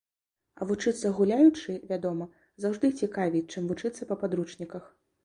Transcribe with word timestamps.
А 0.61 0.67
вучыцца 0.69 1.11
гуляючы, 1.19 1.75
вядома, 1.91 2.27
заўжды 2.65 2.91
цікавей, 3.05 3.45
чым 3.53 3.69
вучыцца 3.73 4.09
па 4.13 4.19
падручніках. 4.23 4.89